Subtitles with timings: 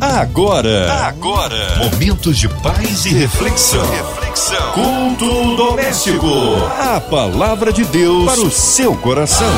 [0.00, 3.84] Agora, agora, momentos de paz e reflexão.
[3.90, 4.72] reflexão.
[4.72, 6.26] Culto doméstico.
[6.78, 9.50] A palavra de Deus para o seu coração.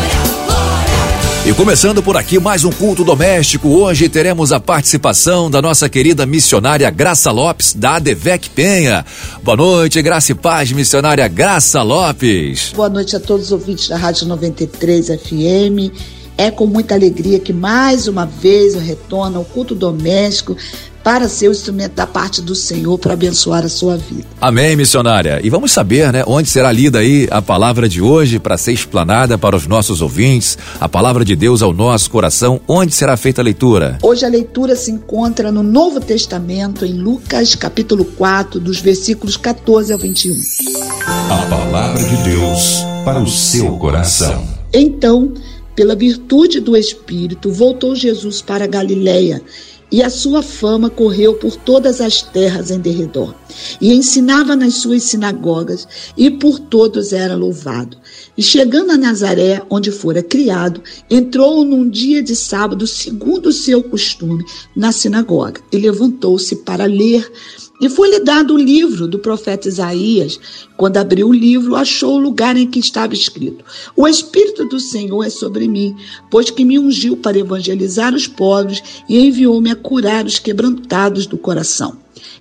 [1.44, 6.24] E começando por aqui mais um culto doméstico, hoje teremos a participação da nossa querida
[6.24, 9.04] missionária Graça Lopes, da ADVEC Penha.
[9.42, 12.72] Boa noite, Graça e Paz, missionária Graça Lopes.
[12.74, 15.92] Boa noite a todos os ouvintes da Rádio 93 FM.
[16.40, 20.56] É com muita alegria que mais uma vez eu retorno ao culto doméstico
[21.04, 24.24] para ser o instrumento da parte do Senhor para abençoar a sua vida.
[24.40, 25.38] Amém, missionária.
[25.44, 29.36] E vamos saber, né, onde será lida aí a palavra de hoje para ser explanada
[29.36, 33.44] para os nossos ouvintes, a palavra de Deus ao nosso coração, onde será feita a
[33.44, 33.98] leitura?
[34.02, 39.92] Hoje a leitura se encontra no Novo Testamento, em Lucas, capítulo 4, dos versículos 14
[39.92, 40.34] ao 21.
[41.28, 44.58] A palavra de Deus para o seu coração.
[44.72, 45.34] Então,
[45.80, 49.42] pela virtude do Espírito, voltou Jesus para Galiléia
[49.90, 53.34] e a sua fama correu por todas as terras em derredor.
[53.80, 57.96] E ensinava nas suas sinagogas, e por todos era louvado.
[58.40, 63.82] E chegando a Nazaré, onde fora criado, entrou num dia de sábado, segundo o seu
[63.82, 64.42] costume,
[64.74, 67.30] na sinagoga, e levantou-se para ler.
[67.82, 70.40] E foi-lhe dado o livro do profeta Isaías.
[70.74, 73.62] Quando abriu o livro, achou o lugar em que estava escrito:
[73.94, 75.94] O Espírito do Senhor é sobre mim,
[76.30, 81.36] pois que me ungiu para evangelizar os pobres e enviou-me a curar os quebrantados do
[81.36, 81.94] coração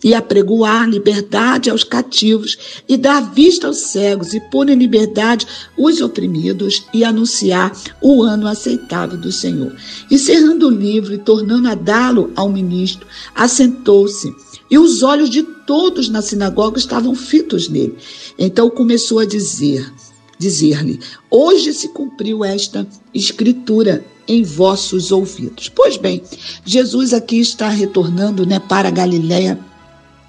[0.03, 6.01] e apregoar liberdade aos cativos e dar vista aos cegos e pôr em liberdade os
[6.01, 9.75] oprimidos e anunciar o ano aceitável do Senhor.
[10.09, 14.33] E cerrando o livro e tornando a dá-lo ao ministro, assentou-se
[14.69, 17.95] e os olhos de todos na sinagoga estavam fitos nele.
[18.37, 19.91] Então começou a dizer,
[20.37, 25.69] dizer-lhe: Hoje se cumpriu esta escritura em vossos ouvidos.
[25.69, 26.21] Pois bem,
[26.63, 29.59] Jesus aqui está retornando, né, para Galiléia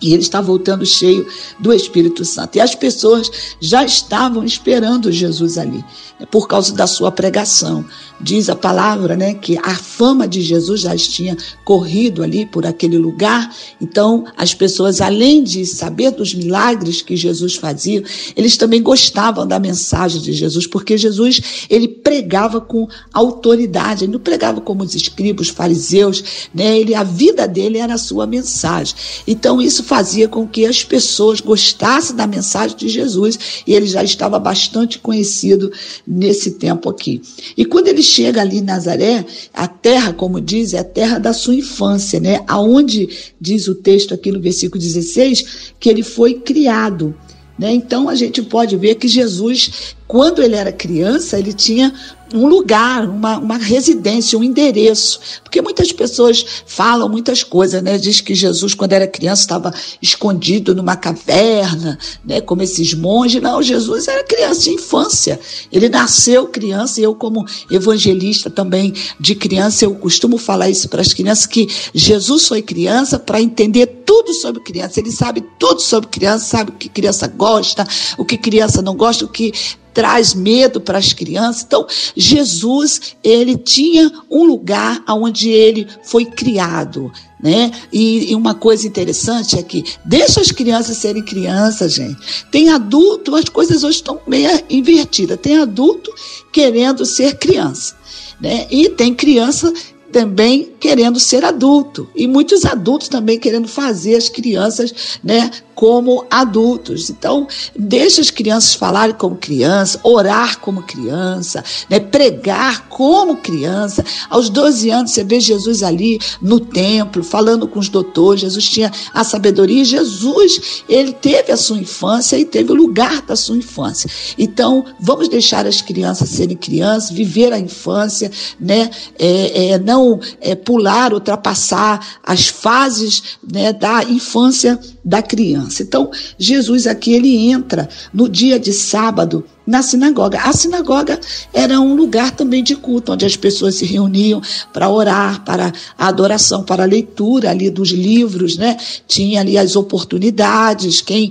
[0.00, 1.26] e ele está voltando cheio
[1.58, 2.56] do Espírito Santo.
[2.56, 5.84] E as pessoas já estavam esperando Jesus ali,
[6.18, 7.84] né, por causa da sua pregação.
[8.20, 12.98] Diz a palavra, né, que a fama de Jesus já tinha corrido ali por aquele
[12.98, 13.54] lugar.
[13.80, 18.02] Então, as pessoas, além de saber dos milagres que Jesus fazia,
[18.36, 24.18] eles também gostavam da mensagem de Jesus, porque Jesus, ele pregava com autoridade, ele não
[24.18, 26.76] pregava como os escribas, os fariseus, né?
[26.76, 28.96] Ele, a vida dele era a sua mensagem.
[29.28, 34.02] Então, isso fazia com que as pessoas gostassem da mensagem de Jesus e ele já
[34.02, 35.70] estava bastante conhecido
[36.04, 37.22] nesse tempo aqui.
[37.56, 41.32] E quando ele chega ali em Nazaré, a terra, como diz, é a terra da
[41.32, 42.42] sua infância, né?
[42.48, 43.08] Aonde
[43.40, 47.14] diz o texto aqui no versículo 16 que ele foi criado.
[47.56, 47.72] Né?
[47.72, 51.94] Então a gente pode ver que Jesus, quando ele era criança, ele tinha
[52.34, 55.20] um lugar, uma, uma residência, um endereço.
[55.44, 57.96] Porque muitas pessoas falam muitas coisas, né?
[57.96, 59.72] Diz que Jesus, quando era criança, estava
[60.02, 62.40] escondido numa caverna, né?
[62.40, 63.40] Como esses monges.
[63.40, 65.38] Não, Jesus era criança de infância.
[65.70, 71.02] Ele nasceu criança e eu, como evangelista também de criança, eu costumo falar isso para
[71.02, 74.98] as crianças, que Jesus foi criança para entender tudo sobre criança.
[74.98, 77.86] Ele sabe tudo sobre criança, sabe o que criança gosta,
[78.18, 79.52] o que criança não gosta, o que
[79.92, 81.62] traz medo para as crianças.
[81.62, 81.86] Então,
[82.16, 87.10] Jesus, ele tinha um lugar onde ele foi criado.
[87.42, 87.72] Né?
[87.90, 92.44] E, e, uma coisa interessante é que deixa as crianças serem crianças, gente.
[92.50, 95.38] Tem adulto, as coisas hoje estão meio invertidas.
[95.40, 96.12] Tem adulto
[96.52, 97.96] querendo ser criança,
[98.38, 98.66] né?
[98.70, 99.72] E tem criança
[100.10, 107.08] também querendo ser adulto e muitos adultos também querendo fazer as crianças, né, como adultos.
[107.08, 114.04] Então, deixa as crianças falarem como criança, orar como criança, né, pregar como criança.
[114.28, 118.42] Aos 12 anos você vê Jesus ali no templo falando com os doutores.
[118.42, 119.82] Jesus tinha a sabedoria.
[119.82, 124.10] Jesus, ele teve a sua infância e teve o lugar da sua infância.
[124.36, 128.30] Então, vamos deixar as crianças serem crianças, viver a infância,
[128.60, 135.82] né, é, é, não é, pular, ultrapassar as fases né, da infância da criança.
[135.82, 140.40] Então, Jesus aqui ele entra no dia de sábado na sinagoga.
[140.40, 141.18] A sinagoga
[141.54, 146.08] era um lugar também de culto, onde as pessoas se reuniam para orar, para a
[146.08, 148.76] adoração, para a leitura ali dos livros, né?
[149.06, 151.30] Tinha ali as oportunidades, quem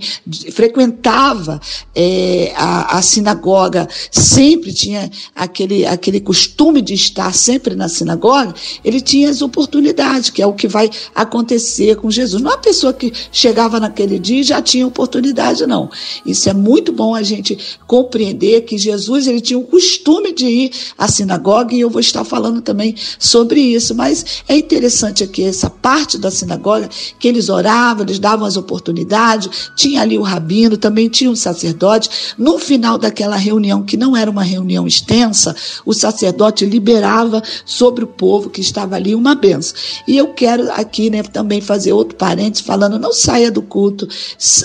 [0.54, 1.60] frequentava
[1.94, 9.02] é, a, a sinagoga sempre tinha aquele, aquele costume de estar sempre na sinagoga, ele
[9.02, 12.42] tinha as oportunidades, que é o que vai acontecer com Jesus.
[12.42, 15.90] Não é uma pessoa que chegava naquele dia e já tinha oportunidade, não.
[16.26, 20.46] Isso é muito bom a gente compreender compreender que Jesus ele tinha o costume de
[20.46, 23.96] ir à sinagoga e eu vou estar falando também sobre isso.
[23.96, 26.90] Mas é interessante aqui essa parte da sinagoga
[27.20, 32.10] que eles oravam, eles davam as oportunidades, tinha ali o rabino, também tinha um sacerdote.
[32.38, 35.56] No final daquela reunião, que não era uma reunião extensa,
[35.86, 39.76] o sacerdote liberava sobre o povo que estava ali uma benção.
[40.08, 44.08] E eu quero aqui né, também fazer outro parênteses falando, não saia do culto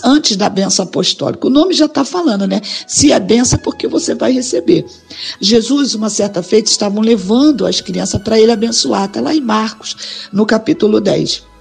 [0.04, 1.46] antes da benção apostólica.
[1.46, 2.60] O nome já está falando, né?
[2.86, 4.84] Se é benção, porque você vai receber.
[5.40, 9.04] Jesus, uma certa feita, estavam levando as crianças para ele abençoar.
[9.04, 9.96] Está lá em Marcos,
[10.32, 11.54] no capítulo 10.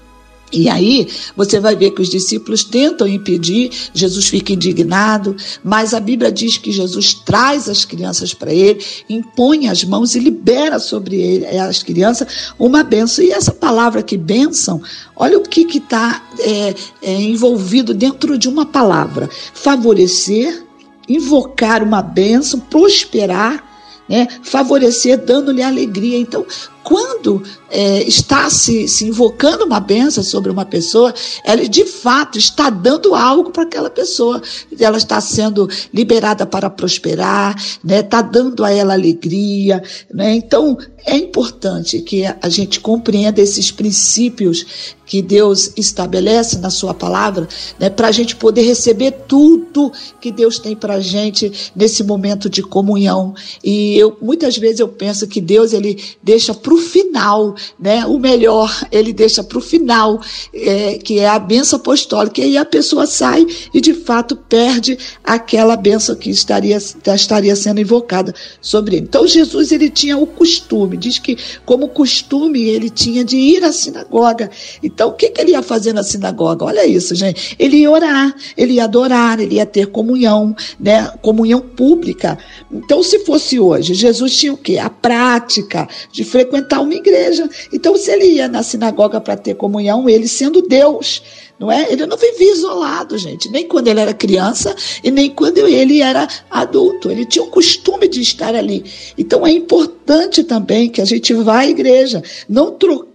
[0.53, 5.99] E aí você vai ver que os discípulos tentam impedir, Jesus fica indignado, mas a
[5.99, 11.19] Bíblia diz que Jesus traz as crianças para ele, impõe as mãos e libera sobre
[11.19, 13.25] ele, eh, as crianças uma benção.
[13.25, 14.79] E essa palavra aqui, bênção,
[15.15, 20.63] olha o que está é, é, envolvido dentro de uma palavra: favorecer,
[21.07, 23.71] invocar uma bênção, prosperar.
[24.07, 26.17] Né, favorecer, dando-lhe alegria.
[26.17, 26.45] Então,
[26.83, 31.13] quando é, está se, se invocando uma benção sobre uma pessoa,
[31.43, 34.41] ela de fato está dando algo para aquela pessoa.
[34.79, 37.99] Ela está sendo liberada para prosperar, né?
[38.01, 39.81] está dando a ela alegria.
[40.13, 40.35] Né?
[40.35, 47.47] Então, é importante que a gente compreenda esses princípios que Deus estabelece na Sua palavra,
[47.77, 49.91] né, para a gente poder receber tudo
[50.21, 53.35] que Deus tem para a gente nesse momento de comunhão.
[53.63, 58.05] E eu muitas vezes eu penso que Deus ele deixa para o final, né?
[58.05, 60.21] O melhor ele deixa para o final,
[60.53, 62.41] é, que é a benção apostólica.
[62.41, 67.79] E aí a pessoa sai e de fato perde aquela benção que estaria, estaria sendo
[67.79, 69.05] invocada sobre ele.
[69.05, 73.71] Então Jesus ele tinha o costume, diz que como costume ele tinha de ir à
[73.71, 74.49] sinagoga.
[74.81, 76.65] Então o que, que ele ia fazer na sinagoga?
[76.65, 77.55] Olha isso, gente.
[77.59, 81.11] Ele ia orar, ele ia adorar, ele ia ter comunhão, né?
[81.21, 82.37] Comunhão pública.
[82.71, 84.77] Então se fosse hoje, Jesus tinha o quê?
[84.77, 87.49] A prática de frequentar frequentar uma igreja.
[87.71, 91.21] Então, se ele ia na sinagoga para ter comunhão, ele sendo Deus,
[91.59, 91.91] não é?
[91.91, 96.27] Ele não vivia isolado, gente, nem quando ele era criança e nem quando ele era
[96.49, 97.11] adulto.
[97.11, 98.85] Ele tinha o costume de estar ali.
[99.17, 103.12] Então, é importante também que a gente vá à igreja, não trocar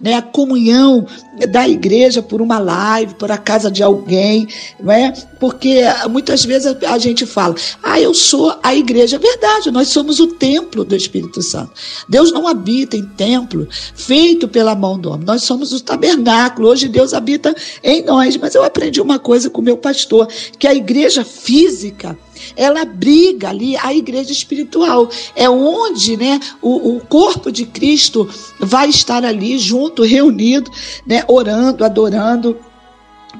[0.00, 1.06] né, a comunhão
[1.50, 4.48] da igreja por uma live, por a casa de alguém,
[4.80, 5.12] não é?
[5.38, 9.16] Porque muitas vezes a gente fala, ah, eu sou a igreja.
[9.16, 11.72] É verdade, nós somos o templo do Espírito Santo.
[12.08, 15.26] Deus não habita em templo feito pela mão do homem.
[15.26, 16.68] Nós somos o tabernáculo.
[16.68, 18.36] Hoje Deus habita em nós.
[18.36, 20.28] Mas eu aprendi uma coisa com o meu pastor,
[20.58, 22.18] que a igreja física,
[22.56, 25.08] ela briga ali a igreja espiritual.
[25.34, 30.70] É onde né, o, o corpo de Cristo vai estar ali junto, reunido,
[31.06, 32.67] né, orando, adorando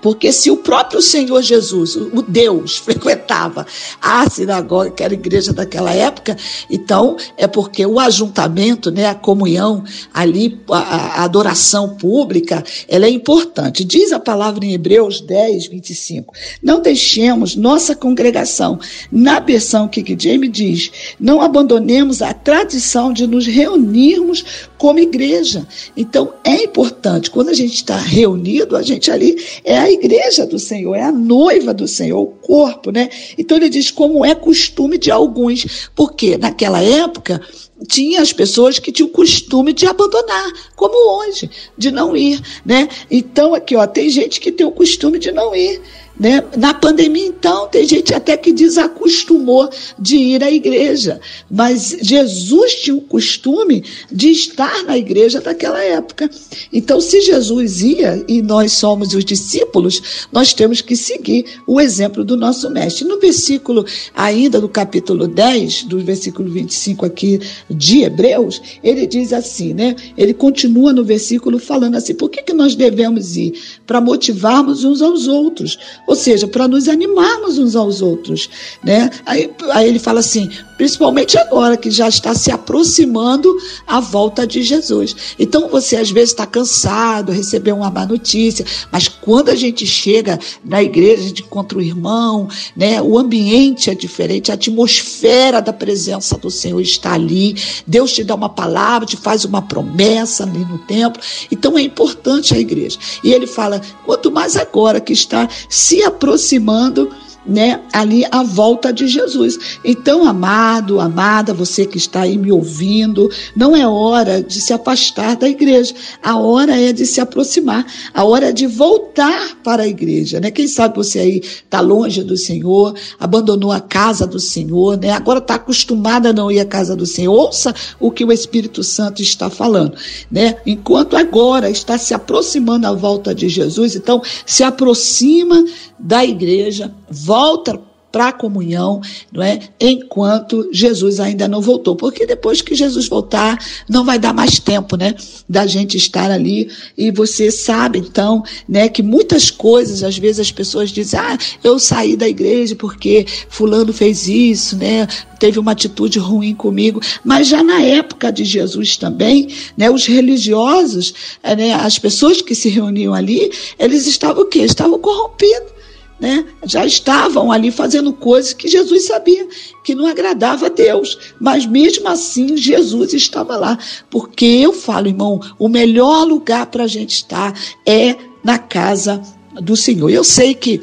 [0.03, 3.67] porque se o próprio Senhor Jesus, o Deus, frequentava
[4.01, 6.37] a sinagoga, que era a igreja daquela época,
[6.71, 10.79] então é porque o ajuntamento, né, a comunhão ali, a,
[11.21, 13.85] a adoração pública, ela é importante.
[13.85, 16.35] Diz a palavra em Hebreus 10, 25.
[16.63, 18.79] Não deixemos nossa congregação,
[19.11, 25.67] na versão que James diz, não abandonemos a tradição de nos reunirmos como igreja.
[25.97, 30.59] Então é importante, quando a gente está reunido, a gente ali é a igreja do
[30.59, 33.11] Senhor, é a noiva do Senhor, o corpo, né?
[33.37, 37.41] Então ele diz como é costume de alguns, porque naquela época
[37.87, 42.89] tinha as pessoas que tinham o costume de abandonar, como hoje, de não ir, né?
[43.11, 45.81] Então aqui, ó, tem gente que tem o costume de não ir.
[46.19, 46.43] Né?
[46.57, 52.97] Na pandemia, então, tem gente até que desacostumou de ir à igreja, mas Jesus tinha
[52.97, 56.29] o costume de estar na igreja naquela época.
[56.73, 62.25] Então, se Jesus ia e nós somos os discípulos, nós temos que seguir o exemplo
[62.25, 63.07] do nosso mestre.
[63.07, 69.73] No versículo, ainda no capítulo 10, do versículo 25 aqui de Hebreus, ele diz assim,
[69.73, 69.95] né?
[70.17, 73.55] Ele continua no versículo falando assim: por que, que nós devemos ir?
[73.87, 78.49] Para motivarmos uns aos outros ou seja, para nos animarmos uns aos outros.
[78.83, 79.11] Né?
[79.27, 83.55] Aí, aí ele fala assim: principalmente agora que já está se aproximando
[83.87, 85.15] a volta de Jesus.
[85.39, 90.39] Então você às vezes está cansado, recebeu uma má notícia, mas quando a gente chega
[90.65, 93.03] na igreja, a gente encontra o irmão, né?
[93.03, 97.55] o ambiente é diferente, a atmosfera da presença do Senhor está ali,
[97.87, 101.21] Deus te dá uma palavra, te faz uma promessa ali no templo.
[101.53, 102.99] Então é importante a igreja.
[103.23, 107.11] E ele fala: quanto mais agora que está se aproximando
[107.49, 109.79] né, ali a volta de Jesus.
[109.85, 115.37] Então, amado, amada, você que está aí me ouvindo, não é hora de se afastar
[115.37, 115.95] da igreja.
[116.23, 117.87] A hora é de se aproximar.
[118.13, 120.51] A hora é de voltar para a igreja, né?
[120.51, 125.11] Quem sabe você aí está longe do Senhor, abandonou a casa do Senhor, né?
[125.11, 127.35] Agora está acostumada a não ir à casa do Senhor.
[127.35, 129.95] Ouça o que o Espírito Santo está falando,
[130.31, 130.57] né?
[130.67, 135.65] Enquanto agora está se aproximando a volta de Jesus, então se aproxima
[135.99, 136.95] da igreja,
[137.39, 137.81] volta
[138.11, 139.61] para a comunhão, não é?
[139.79, 144.97] Enquanto Jesus ainda não voltou, porque depois que Jesus voltar, não vai dar mais tempo,
[144.97, 145.15] né,
[145.49, 146.69] da gente estar ali.
[146.97, 151.79] E você sabe então, né, que muitas coisas, às vezes as pessoas dizem: "Ah, eu
[151.79, 155.07] saí da igreja porque fulano fez isso, né?
[155.39, 157.01] Teve uma atitude ruim comigo".
[157.23, 162.55] Mas já na época de Jesus também, né, os religiosos, eh, né, as pessoas que
[162.55, 164.61] se reuniam ali, eles estavam o quê?
[164.61, 165.78] Estavam corrompidos
[166.21, 169.47] né, já estavam ali fazendo coisas que Jesus sabia
[169.85, 171.19] que não agradava a Deus.
[171.41, 173.79] Mas mesmo assim, Jesus estava lá.
[174.11, 179.23] Porque eu falo, irmão, o melhor lugar para a gente estar é na casa
[179.61, 180.11] do Senhor.
[180.11, 180.83] Eu sei que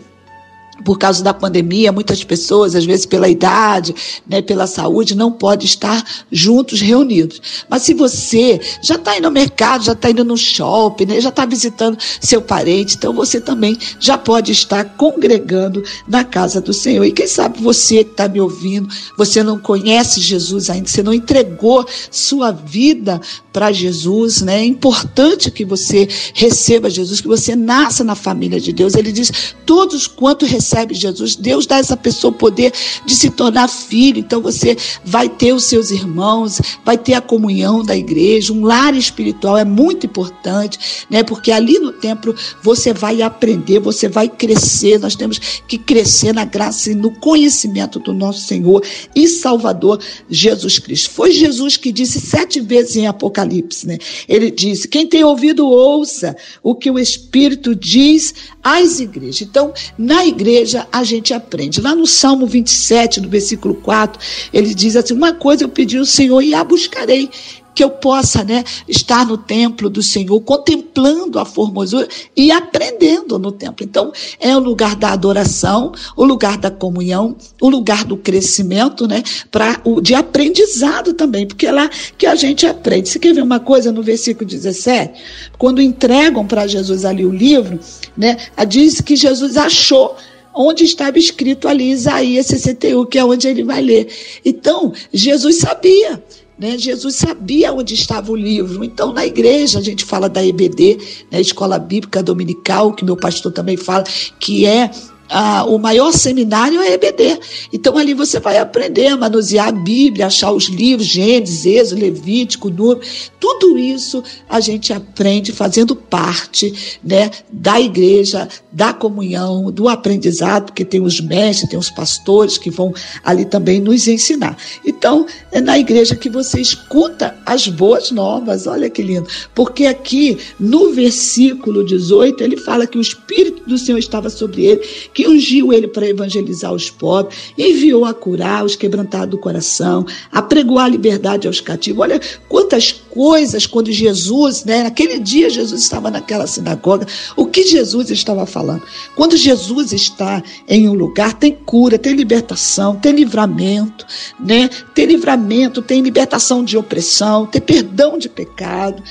[0.83, 3.95] por causa da pandemia, muitas pessoas, às vezes pela idade,
[4.27, 7.41] né, pela saúde, não podem estar juntos, reunidos.
[7.69, 11.29] Mas se você já está indo no mercado, já está indo no shopping, né, já
[11.29, 17.05] está visitando seu parente, então você também já pode estar congregando na casa do Senhor.
[17.05, 21.13] E quem sabe você que está me ouvindo, você não conhece Jesus ainda, você não
[21.13, 24.59] entregou sua vida para Jesus, né?
[24.59, 28.95] É importante que você receba Jesus, que você nasça na família de Deus.
[28.95, 29.31] Ele diz:
[29.65, 32.73] todos quanto recebe Jesus, Deus dá essa pessoa o poder
[33.05, 34.17] de se tornar filho.
[34.17, 38.95] Então você vai ter os seus irmãos, vai ter a comunhão da igreja, um lar
[38.95, 41.21] espiritual é muito importante, né?
[41.21, 44.99] Porque ali no templo você vai aprender, você vai crescer.
[44.99, 48.83] Nós temos que crescer na graça e no conhecimento do nosso Senhor
[49.15, 51.11] e Salvador Jesus Cristo.
[51.11, 53.99] Foi Jesus que disse sete vezes em Apocalipse, né?
[54.27, 59.41] Ele disse: quem tem ouvido, ouça o que o Espírito diz às igrejas.
[59.41, 60.54] Então, na igreja,
[60.91, 61.81] a gente aprende.
[61.81, 64.19] Lá no Salmo 27, no versículo 4,
[64.53, 67.29] ele diz assim: Uma coisa eu pedi ao Senhor e a buscarei
[67.75, 73.51] que eu possa né, estar no templo do Senhor, contemplando a formosura e aprendendo no
[73.51, 73.85] templo.
[73.85, 79.21] Então, é o lugar da adoração, o lugar da comunhão, o lugar do crescimento, né,
[79.51, 83.09] para o de aprendizado também, porque é lá que a gente aprende.
[83.09, 85.21] Você quer ver uma coisa no versículo 17?
[85.57, 87.77] Quando entregam para Jesus ali o livro,
[88.15, 90.15] né, diz que Jesus achou
[90.55, 94.07] onde estava escrito ali Isaías 61, que é onde ele vai ler.
[94.43, 96.23] Então, Jesus sabia
[96.57, 96.77] né?
[96.77, 98.83] Jesus sabia onde estava o livro.
[98.83, 100.97] Então, na igreja, a gente fala da EBD,
[101.29, 101.41] né?
[101.41, 104.03] Escola Bíblica Dominical, que meu pastor também fala,
[104.39, 104.89] que é
[105.29, 107.39] ah, o maior seminário é EBD.
[107.73, 112.69] Então ali você vai aprender a manusear a Bíblia, achar os livros, Gênesis, Êxodo, Levítico,
[112.69, 113.01] Número.
[113.39, 120.85] Tudo isso a gente aprende fazendo parte né, da igreja, da comunhão, do aprendizado, porque
[120.85, 124.57] tem os mestres, tem os pastores que vão ali também nos ensinar.
[124.85, 129.27] Então, é na igreja que você escuta as boas novas, olha que lindo.
[129.53, 134.81] Porque aqui no versículo 18 ele fala que o Espírito do Senhor estava sobre ele
[135.15, 140.41] que ungiu ele para evangelizar os pobres, enviou a curar os quebrantados do coração, a
[140.41, 142.01] pregoar a liberdade aos cativos.
[142.01, 142.19] Olha
[142.49, 147.07] quantas coisas quando Jesus, né, naquele dia Jesus estava naquela sinagoga,
[147.37, 148.83] o que Jesus estava falando?
[149.15, 154.05] Quando Jesus está em um lugar, tem cura, tem libertação, tem livramento,
[154.37, 154.69] né?
[154.93, 159.01] Tem livramento, tem libertação de opressão, tem perdão de pecado,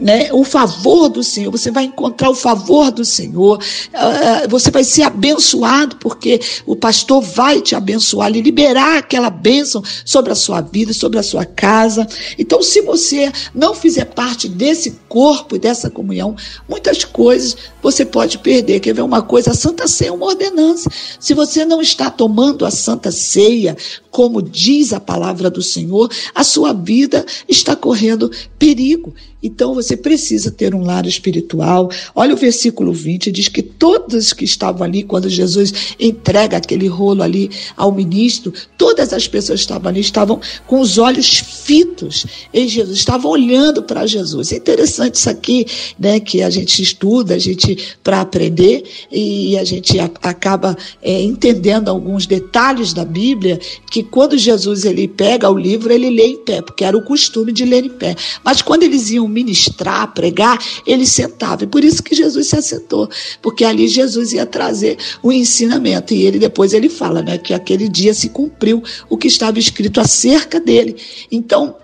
[0.00, 4.84] né, o favor do Senhor, você vai encontrar o favor do Senhor, uh, você vai
[4.84, 10.60] ser abençoado, porque o pastor vai te abençoar, e liberar aquela bênção sobre a sua
[10.60, 12.06] vida, sobre a sua casa.
[12.38, 16.36] Então, se você não fizer parte desse corpo e dessa comunhão,
[16.68, 18.80] muitas coisas você pode perder.
[18.80, 19.50] Quer ver uma coisa?
[19.50, 20.90] A Santa Ceia é uma ordenança.
[21.20, 23.76] Se você não está tomando a Santa Ceia,
[24.10, 29.14] como diz a palavra do Senhor, a sua vida está correndo perigo.
[29.42, 31.90] Então você precisa ter um lar espiritual.
[32.14, 37.22] Olha o versículo 20, diz que todos que estavam ali, quando Jesus entrega aquele rolo
[37.22, 42.68] ali ao ministro, todas as pessoas que estavam ali estavam com os olhos fitos em
[42.68, 44.52] Jesus, estavam olhando para Jesus.
[44.52, 45.66] É interessante isso aqui,
[45.98, 51.20] né, que a gente estuda, a gente para aprender e a gente a, acaba é,
[51.22, 53.58] entendendo alguns detalhes da Bíblia
[53.90, 57.52] que quando Jesus ele pega o livro, ele lê em pé, porque era o costume
[57.52, 58.14] de ler em pé.
[58.44, 61.64] Mas quando eles iam ministrar, pregar, ele sentava.
[61.64, 63.08] E por isso que Jesus se assentou,
[63.40, 66.14] porque ali Jesus ia trazer o ensinamento.
[66.14, 70.00] E ele depois ele fala, né, que aquele dia se cumpriu o que estava escrito
[70.00, 70.96] acerca dele.
[71.30, 71.76] Então,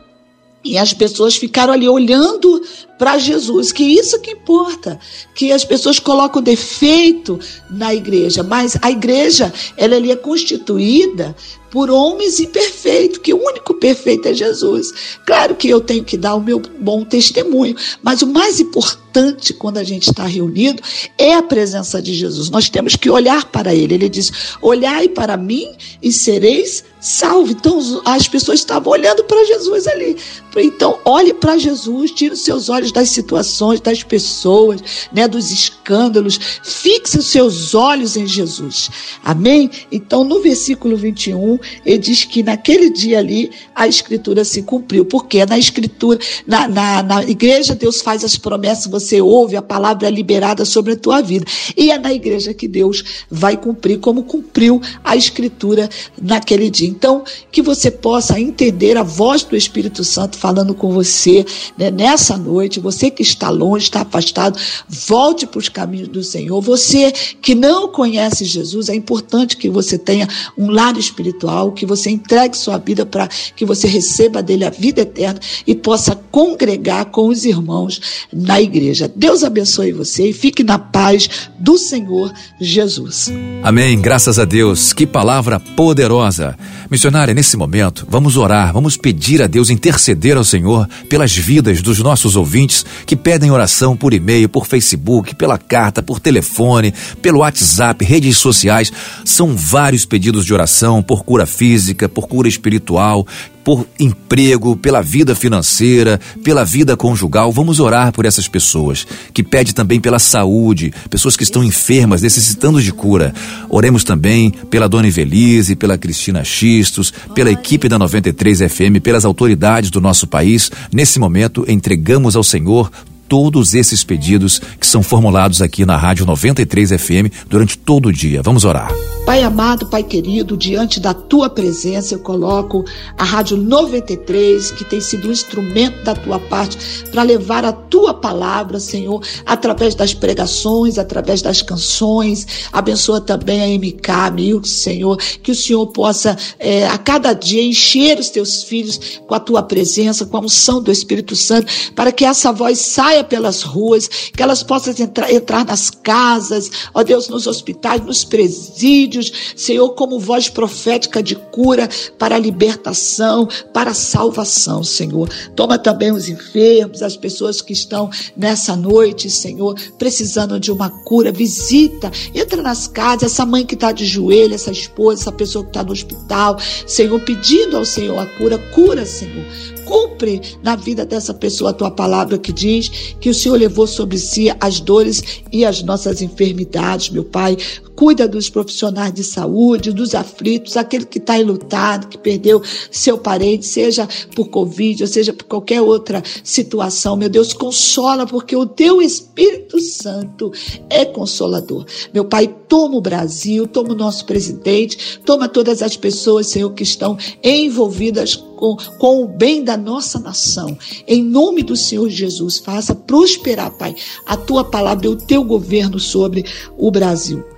[0.64, 2.62] e as pessoas ficaram ali olhando
[2.98, 4.98] para Jesus, que isso que importa,
[5.34, 7.38] que as pessoas colocam defeito
[7.70, 11.34] na igreja, mas a igreja ela é constituída
[11.70, 15.18] por homens imperfeitos, que o único perfeito é Jesus.
[15.26, 19.78] Claro que eu tenho que dar o meu bom testemunho, mas o mais importante quando
[19.78, 20.82] a gente está reunido
[21.16, 22.50] é a presença de Jesus.
[22.50, 23.94] Nós temos que olhar para ele.
[23.94, 27.52] Ele diz: "Olhai para mim e sereis salvo.
[27.52, 30.16] Então as pessoas estavam olhando para Jesus ali.
[30.56, 36.38] Então olhe para Jesus, tire os seus olhos das situações, das pessoas, né, dos escândalos.
[36.62, 38.90] Fixe os seus olhos em Jesus.
[39.24, 39.70] Amém?
[39.90, 45.04] Então no versículo 21, ele diz que naquele dia ali a escritura se cumpriu.
[45.04, 50.08] Porque na escritura, na, na, na igreja Deus faz as promessas, você ouve, a palavra
[50.08, 51.44] é liberada sobre a tua vida.
[51.76, 55.88] E é na igreja que Deus vai cumprir como cumpriu a escritura
[56.20, 56.88] naquele dia.
[56.88, 61.44] Então, que você possa entender a voz do Espírito Santo falando com você
[61.76, 62.77] né, nessa noite.
[62.80, 64.58] Você que está longe, está afastado,
[64.88, 66.60] volte para os caminhos do Senhor.
[66.60, 72.10] Você que não conhece Jesus, é importante que você tenha um lado espiritual, que você
[72.10, 77.28] entregue sua vida para que você receba dele a vida eterna e possa congregar com
[77.28, 78.00] os irmãos
[78.32, 79.10] na igreja.
[79.14, 83.32] Deus abençoe você e fique na paz do Senhor Jesus.
[83.62, 84.00] Amém.
[84.00, 84.92] Graças a Deus.
[84.92, 86.56] Que palavra poderosa.
[86.90, 91.98] Missionária, nesse momento, vamos orar, vamos pedir a Deus interceder ao Senhor pelas vidas dos
[91.98, 92.67] nossos ouvintes
[93.06, 98.92] que pedem oração por e-mail, por Facebook, pela carta, por telefone, pelo WhatsApp, redes sociais.
[99.24, 103.26] São vários pedidos de oração por cura física, por cura espiritual,
[103.68, 107.52] por emprego, pela vida financeira, pela vida conjugal.
[107.52, 109.06] Vamos orar por essas pessoas.
[109.34, 113.34] Que pede também pela saúde, pessoas que estão enfermas, necessitando de cura.
[113.68, 119.90] Oremos também pela Dona Ivelise, pela Cristina Xistos, pela equipe da 93 FM, pelas autoridades
[119.90, 120.70] do nosso país.
[120.90, 122.90] Nesse momento, entregamos ao Senhor Senhor
[123.28, 128.42] todos esses pedidos que são formulados aqui na Rádio 93 FM durante todo o dia.
[128.42, 128.90] Vamos orar.
[129.28, 132.82] Pai amado, Pai querido, diante da tua presença eu coloco
[133.16, 136.78] a Rádio 93, que tem sido um instrumento da tua parte
[137.10, 142.46] para levar a tua palavra, Senhor, através das pregações, através das canções.
[142.72, 148.18] Abençoa também a MK, Milk, Senhor, que o Senhor possa é, a cada dia encher
[148.18, 152.24] os teus filhos com a tua presença, com a unção do Espírito Santo, para que
[152.24, 157.46] essa voz saia pelas ruas, que elas possam entrar, entrar nas casas, ó Deus, nos
[157.46, 164.82] hospitais, nos presídios Senhor, como voz profética de cura para a libertação, para a salvação,
[164.82, 165.28] Senhor.
[165.54, 171.32] Toma também os enfermos, as pessoas que estão nessa noite, Senhor, precisando de uma cura.
[171.32, 175.70] Visita, entra nas casas, essa mãe que está de joelho, essa esposa, essa pessoa que
[175.70, 178.58] está no hospital, Senhor, pedindo ao Senhor a cura.
[178.58, 179.44] Cura, Senhor
[179.88, 184.18] cumpre na vida dessa pessoa a tua palavra que diz que o Senhor levou sobre
[184.18, 187.56] si as dores e as nossas enfermidades, meu Pai.
[187.98, 193.66] Cuida dos profissionais de saúde, dos aflitos, aquele que está enlutado, que perdeu seu parente,
[193.66, 197.16] seja por Covid, ou seja por qualquer outra situação.
[197.16, 200.52] Meu Deus, consola, porque o teu Espírito Santo
[200.88, 201.86] é consolador.
[202.14, 206.84] Meu Pai, toma o Brasil, toma o nosso presidente, toma todas as pessoas, Senhor, que
[206.84, 210.78] estão envolvidas com, com o bem da nossa nação.
[211.04, 215.98] Em nome do Senhor Jesus, faça prosperar, Pai, a tua palavra e o teu governo
[215.98, 216.44] sobre
[216.76, 217.57] o Brasil.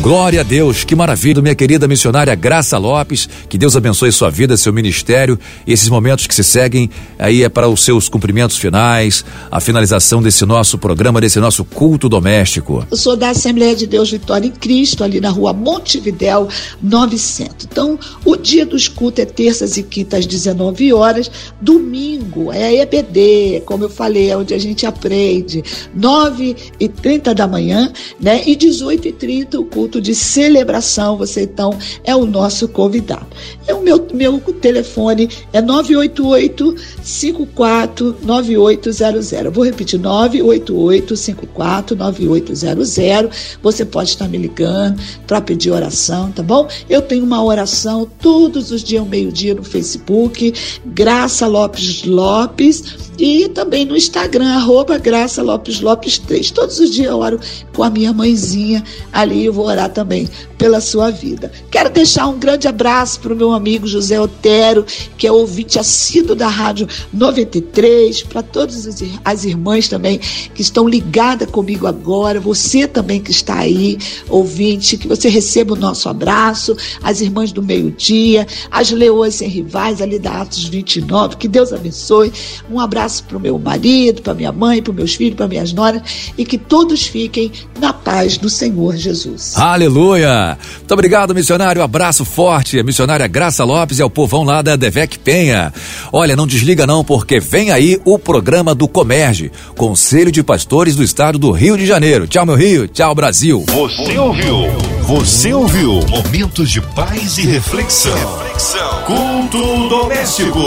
[0.00, 3.28] Glória a Deus, que maravilha, minha querida missionária Graça Lopes.
[3.48, 5.38] Que Deus abençoe sua vida, seu ministério.
[5.66, 10.44] Esses momentos que se seguem aí é para os seus cumprimentos finais, a finalização desse
[10.44, 12.84] nosso programa, desse nosso culto doméstico.
[12.90, 16.48] Eu sou da Assembleia de Deus Vitória em Cristo, ali na rua Montevidéu
[16.82, 17.66] 900.
[17.70, 23.62] Então, o dia dos cultos é terças e quintas às 19 horas, domingo é EBD,
[23.66, 25.62] como eu falei, é onde a gente aprende,
[25.94, 28.42] 9 e 30 da manhã, né?
[28.46, 31.16] E 18 e 30 o culto culto de celebração.
[31.16, 33.26] Você então é o nosso convidado.
[33.66, 39.52] E o meu, meu telefone é 988 54 9800.
[39.52, 43.58] Vou repetir: 988 54 9800.
[43.60, 46.68] Você pode estar me ligando para pedir oração, tá bom?
[46.88, 50.54] Eu tenho uma oração todos os dias, ao meio-dia, no Facebook,
[50.86, 56.50] Graça Lopes Lopes e também no Instagram, arroba Graça Lopes Lopes 3.
[56.50, 57.40] Todos os dias eu oro
[57.74, 61.50] com a minha mãezinha ali, eu vou orar também pela sua vida.
[61.70, 64.86] Quero deixar um grande abraço para o meu amigo José Otero,
[65.18, 68.88] que é ouvinte assíduo da Rádio 93, para todas
[69.24, 70.18] as irmãs também
[70.54, 75.76] que estão ligadas comigo agora, você também que está aí, ouvinte, que você receba o
[75.76, 81.48] nosso abraço, as irmãs do meio-dia, as leoas sem rivais ali da Atos 29, que
[81.48, 82.32] Deus abençoe.
[82.70, 86.32] Um abraço para o meu marido, para minha mãe, para meus filhos, para minhas noras
[86.36, 89.54] e que todos fiquem na paz do Senhor Jesus.
[89.62, 90.58] Aleluia!
[90.78, 91.84] Muito obrigado, missionário.
[91.84, 92.80] Abraço forte.
[92.80, 95.72] A missionária Graça Lopes e ao povão lá da Devec Penha.
[96.12, 101.04] Olha, não desliga não, porque vem aí o programa do Comerge, Conselho de Pastores do
[101.04, 102.26] Estado do Rio de Janeiro.
[102.26, 102.88] Tchau, meu Rio.
[102.88, 103.64] Tchau, Brasil.
[103.68, 104.66] Você ouviu?
[105.02, 106.00] Você ouviu?
[106.08, 108.12] Momentos de paz e reflexão.
[108.16, 109.04] reflexão.
[109.04, 110.58] Culto doméstico.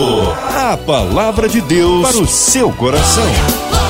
[0.56, 3.85] A palavra de Deus para o seu coração.